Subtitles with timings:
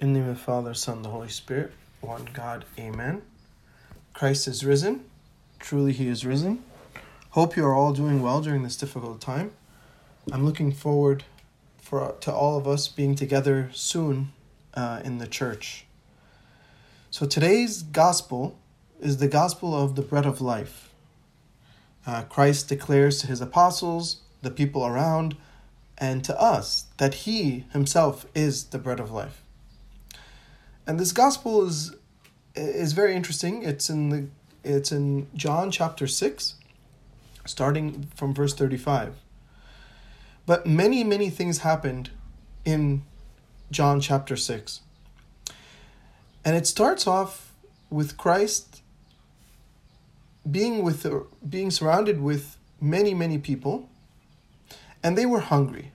[0.00, 3.20] In the name of the Father, Son, the Holy Spirit, one God, Amen.
[4.14, 5.04] Christ is risen.
[5.58, 6.64] Truly, He is risen.
[7.32, 9.52] Hope you are all doing well during this difficult time.
[10.32, 11.24] I'm looking forward
[11.76, 14.32] for to all of us being together soon
[14.72, 15.84] uh, in the church.
[17.10, 18.58] So today's gospel
[19.02, 20.94] is the gospel of the bread of life.
[22.06, 25.36] Uh, Christ declares to his apostles, the people around,
[25.98, 29.42] and to us that he himself is the bread of life.
[30.90, 31.94] And this gospel is
[32.56, 33.62] is very interesting.
[33.62, 34.26] It's in the
[34.64, 36.56] it's in John chapter 6
[37.46, 39.14] starting from verse 35.
[40.46, 42.10] But many many things happened
[42.64, 43.04] in
[43.70, 44.80] John chapter 6.
[46.44, 47.52] And it starts off
[47.88, 48.82] with Christ
[50.50, 51.06] being with
[51.48, 53.88] being surrounded with many many people
[55.04, 55.92] and they were hungry.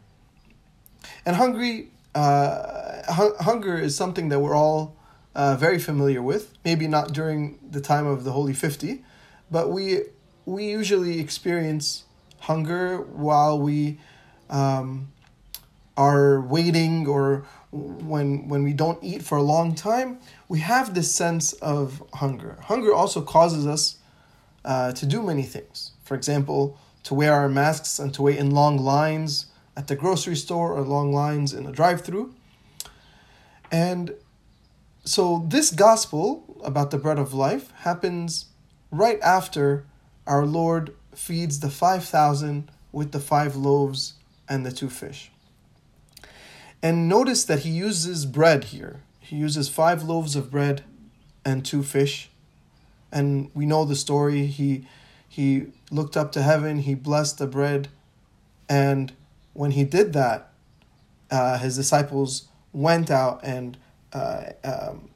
[1.25, 4.95] And hungry uh, hunger is something that we're all
[5.36, 6.54] uh, very familiar with.
[6.64, 9.03] Maybe not during the time of the Holy Fifty,
[9.52, 10.02] but we
[10.45, 12.03] we usually experience
[12.39, 14.00] hunger while we
[14.50, 15.11] um,
[15.98, 20.20] are waiting or when when we don't eat for a long time.
[20.48, 22.58] We have this sense of hunger.
[22.64, 23.98] Hunger also causes us
[24.64, 25.92] uh, to do many things.
[26.03, 30.36] For example, to wear our masks and to wait in long lines at the grocery
[30.36, 32.33] store or long lines in a drive through.
[33.71, 34.13] And
[35.03, 38.47] so, this gospel about the bread of life happens
[38.91, 39.85] right after
[40.25, 44.13] our Lord feeds the 5,000 with the five loaves
[44.47, 45.31] and the two fish.
[46.81, 49.02] And notice that he uses bread here.
[49.19, 50.83] He uses five loaves of bread
[51.43, 52.30] and two fish.
[53.11, 54.45] And we know the story.
[54.45, 54.88] He
[55.27, 57.89] he looked up to heaven, he blessed the bread,
[58.69, 59.11] and
[59.52, 60.53] when he did that,
[61.30, 63.78] uh, his disciples went out and
[64.14, 65.09] uh, um,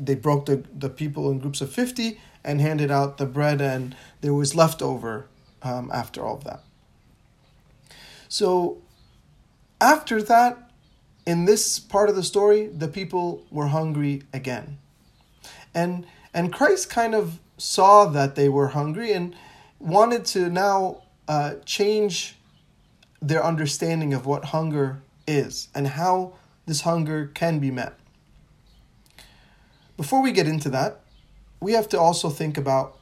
[0.00, 3.96] they broke the, the people in groups of 50 and handed out the bread, and
[4.20, 5.26] there was leftover
[5.62, 6.62] um, after all of that.
[8.28, 8.78] So,
[9.80, 10.70] after that,
[11.26, 14.78] in this part of the story, the people were hungry again.
[15.74, 19.34] And, and Christ kind of saw that they were hungry and
[19.80, 22.36] wanted to now uh, change
[23.20, 26.34] their understanding of what hunger is and how
[26.66, 27.94] this hunger can be met.
[29.96, 31.00] Before we get into that,
[31.60, 32.98] we have to also think about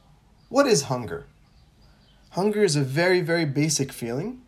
[0.49, 1.25] what is hunger?
[2.31, 4.41] Hunger is a very, very basic feeling.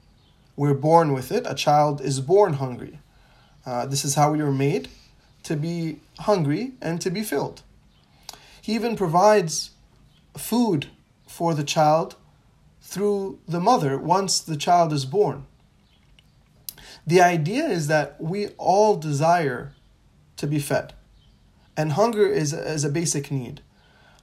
[0.56, 1.46] We're born with it.
[1.48, 3.00] A child is born hungry.
[3.66, 4.90] Uh, this is how we were made
[5.44, 7.64] to be hungry and to be filled.
[8.62, 9.72] He even provides
[10.38, 10.88] food
[11.26, 12.16] for the child
[12.82, 15.46] through the mother once the child is born.
[17.08, 19.74] The idea is that we all desire
[20.36, 20.94] to be fed.
[21.78, 23.62] And hunger is, is a basic need.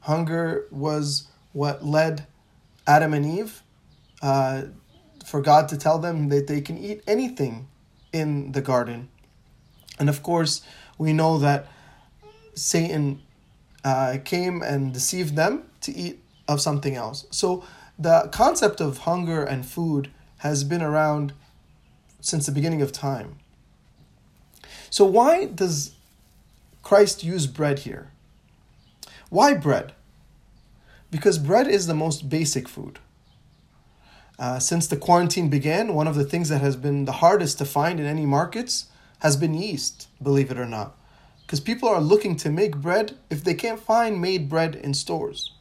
[0.03, 2.27] Hunger was what led
[2.87, 3.62] Adam and Eve
[4.21, 4.65] uh,
[5.25, 7.69] for God to tell them that they can eat anything
[8.12, 9.09] in the garden.
[9.99, 10.62] And of course,
[10.99, 11.66] we know that
[12.55, 13.22] Satan
[13.83, 17.27] uh, came and deceived them to eat of something else.
[17.31, 17.65] So
[17.99, 21.33] the concept of hunger and food has been around
[22.24, 23.36] since the beginning of time.
[24.90, 25.94] So, why does
[26.82, 28.10] Christ use bread here?
[29.28, 29.92] Why bread?
[31.10, 32.98] Because bread is the most basic food.
[34.38, 37.64] Uh, since the quarantine began, one of the things that has been the hardest to
[37.64, 38.86] find in any markets
[39.20, 40.96] has been yeast, believe it or not.
[41.42, 45.52] Because people are looking to make bread if they can't find made bread in stores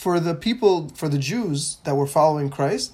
[0.00, 2.92] for the people, for the Jews that were following Christ,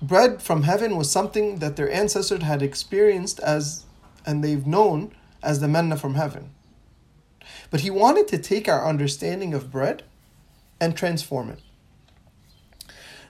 [0.00, 3.84] bread from heaven was something that their ancestors had experienced as,
[4.24, 6.50] and they've known as the manna from heaven.
[7.70, 10.04] But he wanted to take our understanding of bread
[10.80, 11.60] and transform it.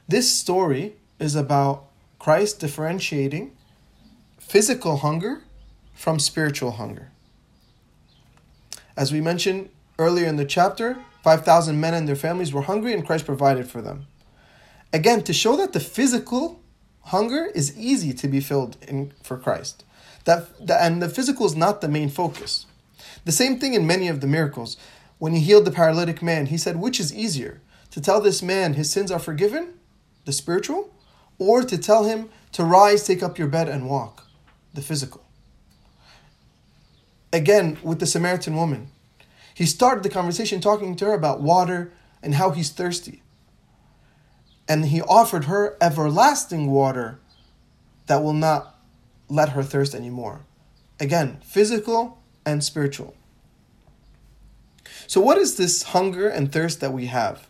[0.06, 1.86] This story is about
[2.18, 3.56] Christ differentiating
[4.38, 5.42] physical hunger
[5.94, 7.10] from spiritual hunger.
[8.96, 9.68] As we mentioned
[9.98, 13.82] earlier in the chapter, 5,000 men and their families were hungry, and Christ provided for
[13.82, 14.06] them.
[14.92, 16.60] Again, to show that the physical
[17.02, 19.84] hunger is easy to be filled in for Christ.
[20.24, 22.66] That, that and the physical is not the main focus.
[23.24, 24.76] The same thing in many of the miracles.
[25.18, 27.60] When he healed the paralytic man, he said, Which is easier?
[27.90, 29.74] To tell this man his sins are forgiven,
[30.24, 30.94] the spiritual,
[31.38, 34.26] or to tell him to rise, take up your bed, and walk,
[34.74, 35.24] the physical?
[37.32, 38.88] Again, with the Samaritan woman,
[39.54, 41.92] he started the conversation talking to her about water
[42.22, 43.22] and how he's thirsty.
[44.68, 47.18] And he offered her everlasting water
[48.06, 48.78] that will not
[49.28, 50.40] let her thirst anymore.
[51.00, 53.14] Again, physical and spiritual.
[55.06, 57.48] So, what is this hunger and thirst that we have?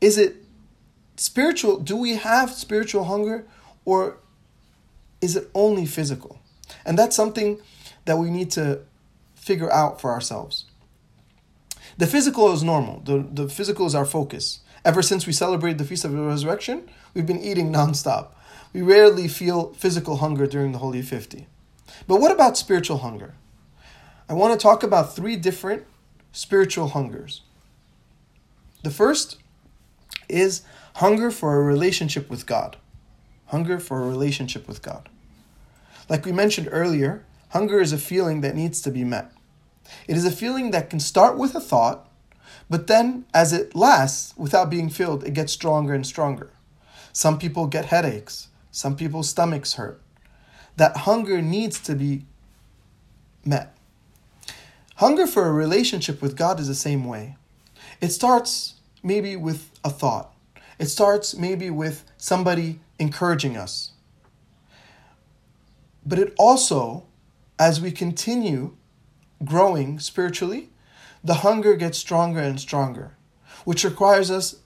[0.00, 0.36] Is it
[1.16, 1.78] spiritual?
[1.78, 3.46] Do we have spiritual hunger
[3.84, 4.18] or
[5.20, 6.40] is it only physical?
[6.84, 7.60] And that's something
[8.04, 8.80] that we need to
[9.34, 10.66] figure out for ourselves.
[11.96, 14.60] The physical is normal, the, the physical is our focus.
[14.84, 18.28] Ever since we celebrated the Feast of the Resurrection, we've been eating nonstop.
[18.72, 21.46] We rarely feel physical hunger during the Holy 50.
[22.06, 23.34] But what about spiritual hunger?
[24.28, 25.84] I want to talk about three different
[26.32, 27.42] spiritual hungers.
[28.82, 29.38] The first
[30.28, 30.62] is
[30.96, 32.76] hunger for a relationship with God.
[33.46, 35.08] Hunger for a relationship with God.
[36.08, 39.32] Like we mentioned earlier, hunger is a feeling that needs to be met.
[40.06, 42.07] It is a feeling that can start with a thought,
[42.70, 46.50] but then as it lasts without being filled, it gets stronger and stronger.
[47.12, 50.00] Some people get headaches, some people's stomachs hurt.
[50.76, 52.24] That hunger needs to be
[53.44, 53.76] met.
[54.96, 57.36] Hunger for a relationship with God is the same way.
[58.00, 60.34] It starts maybe with a thought,
[60.78, 63.92] it starts maybe with somebody encouraging us.
[66.06, 67.06] But it also,
[67.58, 68.76] as we continue
[69.44, 70.70] growing spiritually,
[71.22, 73.16] the hunger gets stronger and stronger,
[73.64, 74.56] which requires us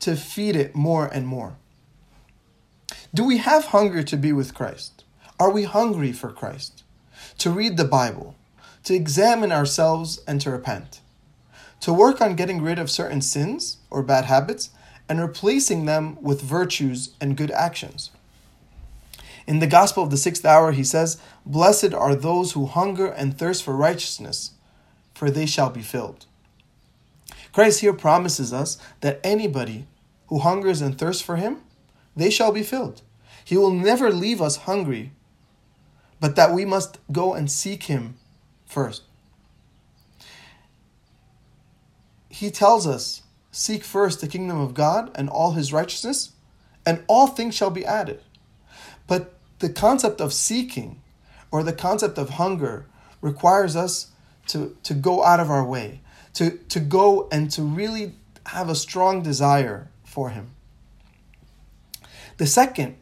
[0.00, 1.56] to feed it more and more.
[3.12, 5.04] Do we have hunger to be with Christ?
[5.38, 6.82] Are we hungry for Christ?
[7.38, 8.34] To read the Bible,
[8.84, 11.00] to examine ourselves and to repent,
[11.80, 14.70] to work on getting rid of certain sins or bad habits
[15.08, 18.10] and replacing them with virtues and good actions.
[19.46, 23.36] In the Gospel of the sixth hour, he says, Blessed are those who hunger and
[23.36, 24.52] thirst for righteousness,
[25.14, 26.26] for they shall be filled.
[27.52, 29.86] Christ here promises us that anybody
[30.26, 31.58] who hungers and thirsts for him,
[32.16, 33.02] they shall be filled.
[33.44, 35.12] He will never leave us hungry,
[36.20, 38.16] but that we must go and seek him
[38.66, 39.02] first.
[42.28, 43.22] He tells us,
[43.52, 46.32] Seek first the kingdom of God and all his righteousness,
[46.84, 48.20] and all things shall be added.
[49.06, 51.00] But the concept of seeking
[51.52, 52.86] or the concept of hunger
[53.20, 54.10] requires us
[54.48, 56.00] to, to go out of our way,
[56.34, 58.14] to, to go and to really
[58.46, 60.50] have a strong desire for Him.
[62.36, 62.96] The second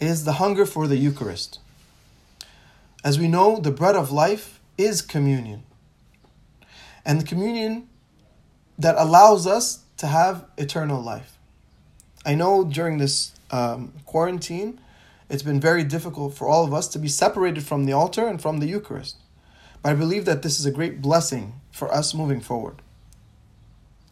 [0.00, 1.58] is the hunger for the Eucharist.
[3.04, 5.62] As we know, the bread of life is communion.
[7.04, 7.88] And the communion
[8.78, 11.36] that allows us to have eternal life.
[12.26, 14.80] I know during this um, quarantine,
[15.28, 18.40] it's been very difficult for all of us to be separated from the altar and
[18.40, 19.16] from the Eucharist.
[19.84, 22.80] But I believe that this is a great blessing for us moving forward.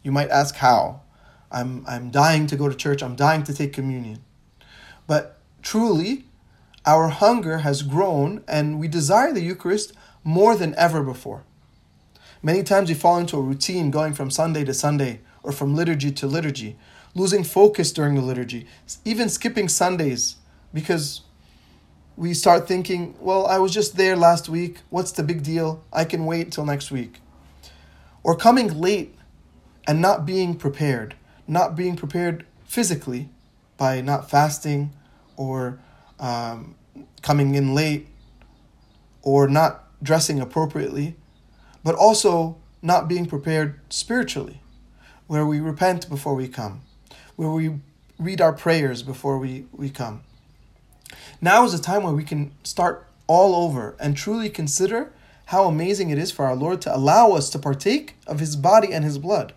[0.02, 1.00] You might ask how.
[1.50, 4.22] I'm, I'm dying to go to church, I'm dying to take communion.
[5.06, 6.26] But truly,
[6.84, 11.44] our hunger has grown and we desire the Eucharist more than ever before.
[12.42, 16.12] Many times we fall into a routine going from Sunday to Sunday or from liturgy
[16.12, 16.76] to liturgy,
[17.14, 18.66] losing focus during the liturgy,
[19.06, 20.36] even skipping Sundays
[20.74, 21.22] because
[22.16, 24.78] we start thinking, well, I was just there last week.
[24.90, 25.82] What's the big deal?
[25.92, 27.20] I can wait till next week.
[28.22, 29.14] Or coming late
[29.86, 31.14] and not being prepared,
[31.48, 33.28] not being prepared physically
[33.76, 34.92] by not fasting
[35.36, 35.78] or
[36.20, 36.74] um,
[37.22, 38.06] coming in late
[39.22, 41.16] or not dressing appropriately,
[41.82, 44.60] but also not being prepared spiritually,
[45.26, 46.82] where we repent before we come,
[47.36, 47.78] where we
[48.18, 50.22] read our prayers before we, we come.
[51.44, 55.12] Now is a time where we can start all over and truly consider
[55.46, 58.92] how amazing it is for our Lord to allow us to partake of His body
[58.92, 59.52] and His blood.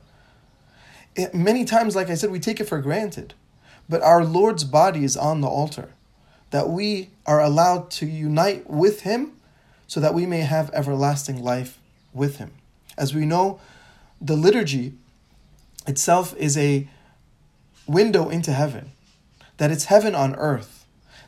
[1.16, 3.36] It, many times, like I said, we take it for granted,
[3.88, 5.94] but our Lord's body is on the altar,
[6.50, 9.34] that we are allowed to unite with Him
[9.86, 11.80] so that we may have everlasting life
[12.16, 12.52] with Him.
[12.98, 13.60] As we know,
[14.20, 14.94] the liturgy
[15.86, 16.90] itself is a
[17.86, 18.92] window into heaven,
[19.58, 20.85] that it's heaven on earth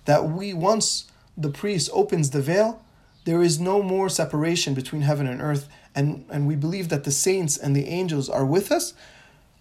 [0.08, 1.06] that we, once
[1.38, 2.82] the priest opens the veil,
[3.26, 5.68] there is no more separation between heaven and earth.
[5.94, 8.94] And, and we believe that the saints and the angels are with us,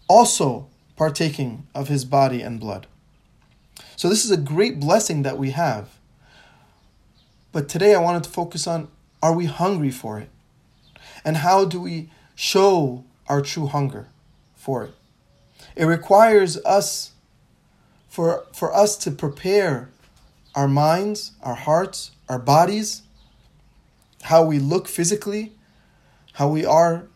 [0.09, 2.87] also partaking of his body and blood.
[3.97, 5.89] So, this is a great blessing that we have.
[7.51, 8.89] But today I wanted to focus on
[9.23, 10.31] are we hungry for it?
[11.25, 14.07] And how do we show our true hunger
[14.55, 14.95] for it?
[15.75, 17.13] It requires us,
[18.09, 19.91] for, for us to prepare
[20.57, 23.03] our minds, our hearts, our bodies,
[24.23, 25.53] how we look physically,
[26.33, 27.07] how we are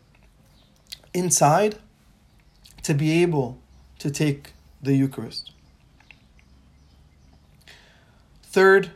[1.15, 1.79] inside,
[2.83, 3.61] to be able
[3.99, 5.53] to take the Eucharist.
[8.43, 8.91] Third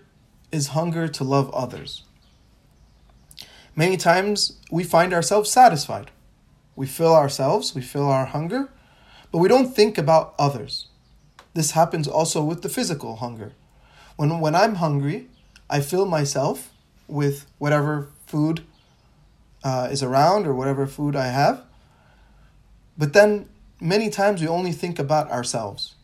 [0.53, 2.03] is hunger to love others.
[3.75, 6.11] Many times we find ourselves satisfied.
[6.77, 8.69] We fill ourselves, we fill our hunger,
[9.33, 10.89] but we don't think about others.
[11.55, 13.53] This happens also with the physical hunger.
[14.17, 15.29] When, when I'm hungry,
[15.69, 16.71] I fill myself
[17.09, 18.63] with whatever food
[19.63, 21.63] uh, is around or whatever food I have.
[22.97, 23.49] But then
[23.81, 25.95] many times we only think about ourselves.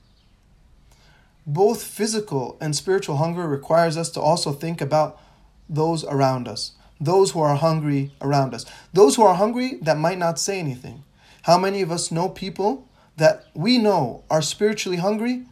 [1.46, 5.20] Both physical and spiritual hunger requires us to also think about
[5.68, 10.18] those around us, those who are hungry around us, those who are hungry that might
[10.18, 11.04] not say anything.
[11.42, 15.44] How many of us know people that we know are spiritually hungry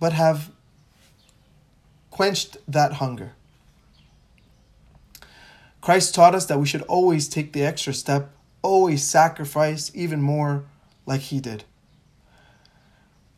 [0.00, 0.50] but have
[2.12, 3.32] quenched that hunger?
[5.80, 8.30] Christ taught us that we should always take the extra step,
[8.62, 10.64] always sacrifice even more
[11.06, 11.64] like he did.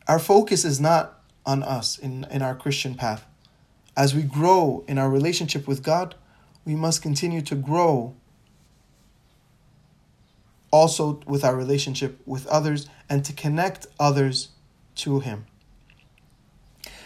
[0.07, 3.25] Our focus is not on us in, in our Christian path.
[3.97, 6.13] As we grow in our relationship with God,
[6.65, 8.13] we must continue to grow
[10.69, 14.49] also with our relationship with others and to connect others
[14.95, 15.45] to Him.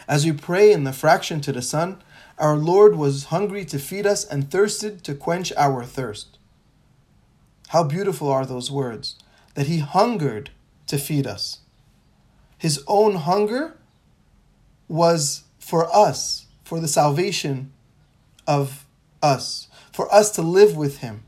[0.10, 2.02] As we pray in the fraction to the Son,
[2.40, 6.40] our Lord was hungry to feed us and thirsted to quench our thirst.
[7.68, 9.18] How beautiful are those words
[9.54, 10.50] that He hungered
[10.88, 11.60] to feed us.
[12.58, 13.78] His own hunger
[14.88, 17.72] was for us, for the salvation
[18.48, 18.88] of
[19.22, 21.24] us, for us to live with Him.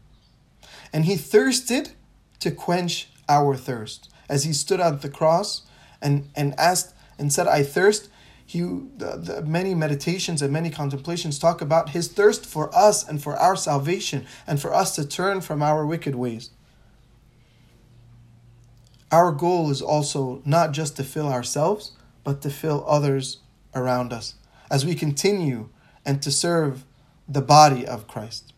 [0.92, 1.92] And He thirsted
[2.40, 4.10] to quench our thirst.
[4.28, 5.62] As He stood at the cross
[6.02, 8.10] and, and asked and said, I thirst,
[8.52, 13.24] he the, the, many meditations and many contemplations talk about his thirst for us and
[13.24, 16.50] for our salvation and for us to turn from our wicked ways.
[19.10, 21.94] Our goal is also not just to fill ourselves
[22.26, 23.38] but to fill others
[23.74, 24.36] around us
[24.70, 25.70] as we continue
[26.06, 26.84] and to serve
[27.30, 28.52] the body of Christ.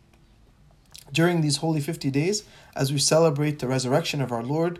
[1.11, 2.45] During these holy 50 days
[2.75, 4.79] as we celebrate the resurrection of our Lord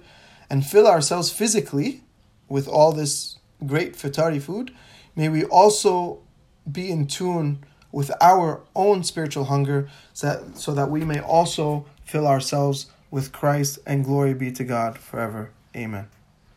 [0.49, 2.01] and fill ourselves physically
[2.49, 4.73] with all this great fitari food
[5.15, 6.19] May we also
[6.69, 11.85] be in tune with our own spiritual hunger so that, so that we may also
[12.03, 15.51] fill ourselves with Christ and glory be to God forever.
[15.75, 16.07] Amen.